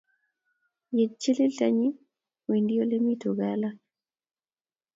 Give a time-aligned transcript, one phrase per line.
[0.97, 1.83] Ye chilil tany,
[2.47, 3.77] wendi ole mi tugaa alak.